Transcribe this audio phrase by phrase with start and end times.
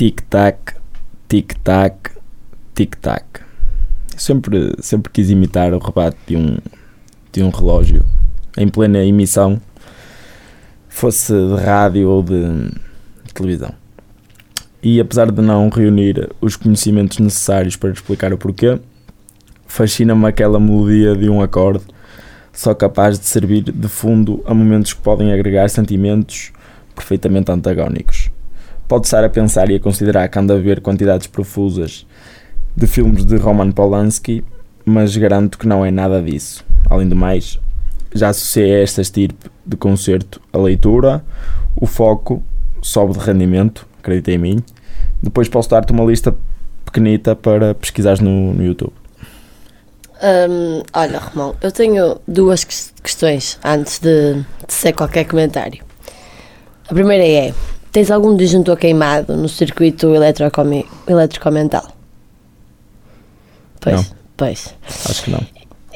[0.00, 0.76] Tic-tac,
[1.28, 2.12] tic-tac,
[2.74, 3.42] tic-tac.
[4.16, 6.56] Sempre, sempre quis imitar o rebate de um,
[7.30, 8.02] de um relógio
[8.56, 9.60] em plena emissão,
[10.88, 12.70] fosse de rádio ou de,
[13.34, 13.74] televisão.
[14.82, 18.80] E apesar de não reunir os conhecimentos necessários para explicar o porquê,
[19.66, 21.84] fascina-me aquela melodia de um acorde
[22.54, 26.52] só capaz de servir de fundo a momentos que podem agregar sentimentos
[26.94, 28.29] perfeitamente antagónicos.
[28.90, 32.04] Pode estar a pensar e a considerar que anda a ver quantidades profusas
[32.74, 34.44] de filmes de Roman Polanski,
[34.84, 36.64] mas garanto que não é nada disso.
[36.90, 37.56] Além do mais,
[38.12, 41.24] já associei esta estirpe de concerto a leitura,
[41.76, 42.42] o foco
[42.82, 44.64] sobe de rendimento, acredita em mim.
[45.22, 46.34] Depois posso dar-te uma lista
[46.84, 48.92] pequenita para pesquisares no, no YouTube.
[50.20, 55.80] Hum, olha, Romão, eu tenho duas questões antes de, de ser qualquer comentário.
[56.88, 57.54] A primeira é:
[57.92, 60.08] tens algum disjuntor queimado no circuito
[61.06, 61.84] eletrocomental?
[63.80, 64.04] Pois, Não.
[64.36, 64.74] pois.
[65.08, 65.40] Acho que não.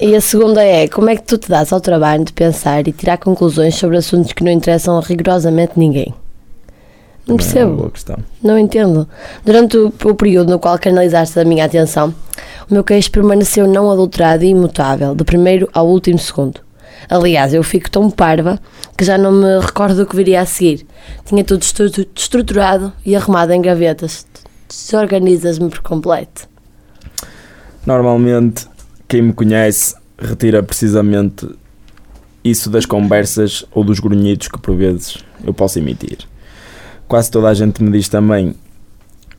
[0.01, 2.93] E a segunda é: como é que tu te dás ao trabalho de pensar e
[2.93, 6.13] tirar conclusões sobre assuntos que não interessam a rigorosamente ninguém?
[7.27, 7.91] Não É percebo.
[7.91, 8.17] questão.
[8.43, 9.09] Não entendo.
[9.45, 12.15] Durante o, o período no qual canalizaste a minha atenção,
[12.69, 16.61] o meu queixo permaneceu não adulterado e imutável, do primeiro ao último segundo.
[17.09, 18.59] Aliás, eu fico tão parva
[18.97, 20.87] que já não me recordo do que viria a seguir.
[21.25, 24.27] Tinha tudo estru- estruturado e arrumado em gavetas.
[24.69, 26.49] Desorganizas-me por completo.
[27.87, 28.67] Normalmente,
[29.09, 31.49] quem me conhece retira precisamente
[32.43, 36.19] isso das conversas ou dos grunhidos que por vezes eu posso emitir.
[37.07, 38.55] Quase toda a gente me diz também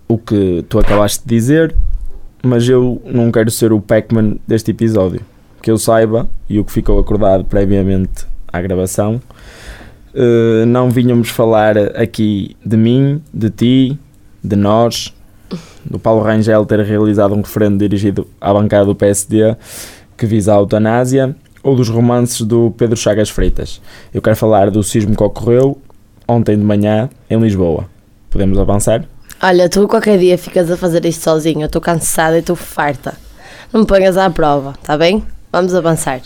[0.07, 1.75] o que tu acabaste de dizer,
[2.43, 5.21] mas eu não quero ser o Pac-Man deste episódio.
[5.65, 9.19] Que eu saiba, e o que ficou acordado previamente à gravação,
[10.13, 13.99] eh, não vinhamos falar aqui de mim, de ti,
[14.43, 15.11] de nós,
[15.83, 19.55] do Paulo Rangel ter realizado um referendo dirigido à bancada do PSD
[20.15, 23.81] que visa a eutanásia, ou dos romances do Pedro Chagas Freitas.
[24.13, 25.81] Eu quero falar do sismo que ocorreu
[26.27, 27.85] ontem de manhã em Lisboa.
[28.29, 29.03] Podemos avançar?
[29.41, 31.61] Olha, tu qualquer dia ficas a fazer isto sozinho.
[31.61, 33.15] Eu estou cansada e estou farta.
[33.73, 35.23] Não me ponhas à prova, tá bem?
[35.55, 36.19] Vamos avançar.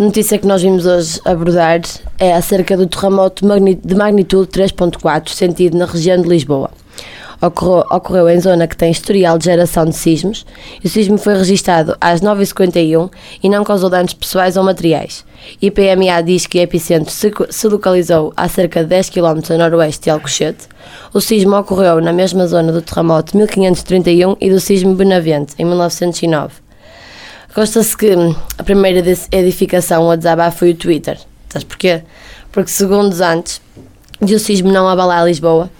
[0.00, 1.82] A notícia que nós vimos hoje abordar
[2.18, 3.44] é acerca do terremoto
[3.84, 6.70] de magnitude 3.4 sentido na região de Lisboa.
[7.38, 10.46] Ocorreu, ocorreu em zona que tem historial de geração de sismos
[10.82, 13.10] e o sismo foi registado às 9h51
[13.42, 15.22] e não causou danos pessoais ou materiais.
[15.60, 20.04] IPMA diz que o epicentro se, se localizou a cerca de 10 km a noroeste
[20.04, 20.66] de Alcochete.
[21.12, 25.66] O sismo ocorreu na mesma zona do terremoto de 1531 e do sismo Benavente, em
[25.66, 26.65] 1909.
[27.56, 29.02] Consta-se que hum, a primeira
[29.32, 31.18] edificação a desabar foi o Twitter.
[31.48, 32.02] Sabes porquê?
[32.52, 33.62] Porque segundos antes
[34.20, 35.70] de o sismo não abalar Lisboa,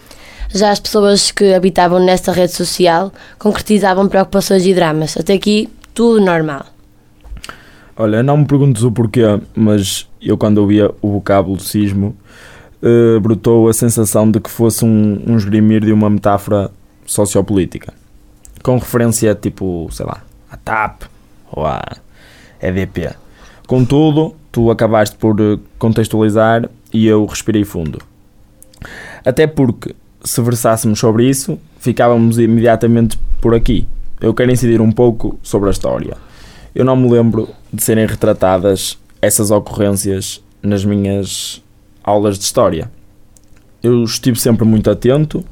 [0.54, 5.19] já as pessoas que habitavam nesta rede social concretizavam preocupações e dramas.
[5.19, 6.64] Até aqui, tudo normal.
[7.94, 12.16] Olha, não me perguntes o porquê, mas eu quando ouvia o vocábulo sismo,
[12.82, 16.70] eh, brotou a sensação de que fosse um, um esgrimir de uma metáfora
[17.04, 17.93] sociopolítica.
[18.62, 21.03] Com referência tipo, sei lá, à TAP
[21.56, 21.83] ou à
[22.62, 23.11] EDP.
[23.67, 27.99] Contudo, tu acabaste por eh, contextualizar e eu respirei fundo.
[29.25, 33.89] Até porque, se versássemos sobre isso, ficávamos imediatamente por aqui.
[34.21, 36.17] Eu quero incidir um pouco sobre a história.
[36.75, 41.62] Eu não me lembro de serem retratadas essas ocorrências nas minhas
[42.05, 42.91] aulas de história.
[43.83, 45.44] Eu estive sempre muito atento,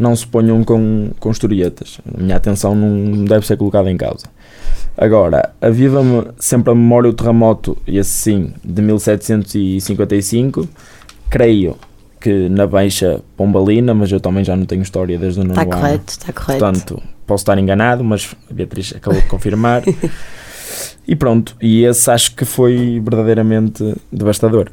[0.00, 2.00] não se ponham com, com historietas.
[2.12, 4.26] A minha atenção não deve ser colocada em causa.
[4.96, 10.68] Agora, aviva-me sempre a memória o terremoto, e esse sim, de 1755.
[11.28, 11.76] Creio
[12.20, 15.62] que na Baixa Pombalina, mas eu também já não tenho história desde o nono Está
[15.62, 15.70] ano.
[15.70, 16.58] correto, está correto.
[16.58, 19.82] Portanto, posso estar enganado, mas a Beatriz acabou de confirmar.
[21.06, 24.70] e pronto, e esse acho que foi verdadeiramente devastador.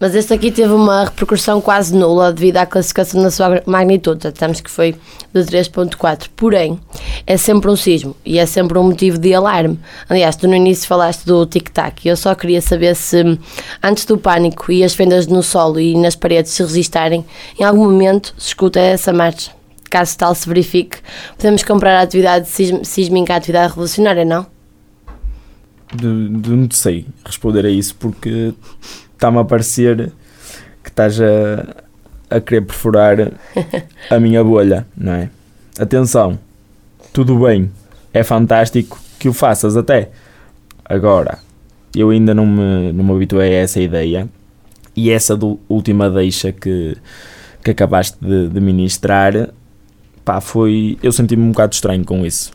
[0.00, 4.22] Mas este aqui teve uma repercussão quase nula devido à classificação da sua magnitude.
[4.22, 6.28] Já Estamos que foi de 3.4.
[6.34, 6.80] Porém,
[7.26, 9.78] é sempre um sismo e é sempre um motivo de alarme.
[10.08, 13.38] Aliás, tu no início falaste do tic-tac e eu só queria saber se
[13.82, 17.22] antes do pânico e as fendas no solo e nas paredes se registarem,
[17.58, 19.50] em algum momento se escuta essa marcha.
[19.90, 20.96] Caso tal se verifique,
[21.36, 22.48] podemos comprar a atividade
[22.84, 24.46] sísmica à atividade revolucionária, não?
[25.94, 28.54] De, de não sei responder a isso porque
[29.20, 30.10] está-me a parecer
[30.82, 31.84] que estás a,
[32.30, 33.32] a querer perfurar
[34.08, 35.28] a minha bolha, não é?
[35.78, 36.38] Atenção,
[37.12, 37.70] tudo bem,
[38.14, 40.08] é fantástico que o faças até.
[40.82, 41.38] Agora,
[41.94, 44.26] eu ainda não me, não me habituei a essa ideia
[44.96, 46.96] e essa do, última deixa que,
[47.62, 49.50] que acabaste de, de ministrar,
[50.24, 50.98] pá, foi.
[51.02, 52.52] Eu senti-me um bocado estranho com isso.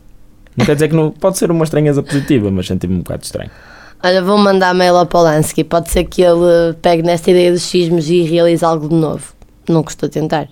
[0.58, 1.12] Não quer dizer que não.
[1.12, 3.52] Pode ser uma estranheza positiva, mas senti-me um bocado estranho.
[4.04, 5.64] Olha, vou mandar mail ao Polanski.
[5.64, 9.34] Pode ser que ele pegue nesta ideia dos sismos e realize algo de novo.
[9.68, 10.48] Não custou tentar.